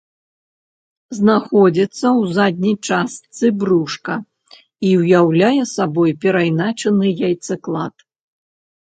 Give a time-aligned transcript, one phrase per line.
[1.17, 4.15] Знаходзіцца ў задняй частцы брушка
[4.91, 7.95] і ўяўляе сабой перайначаны яйцаклад.